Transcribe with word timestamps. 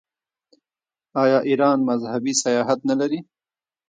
آیا 1.23 1.39
ایران 1.49 1.79
مذهبي 1.89 2.33
سیاحت 2.43 2.79
نلري؟ 2.89 3.19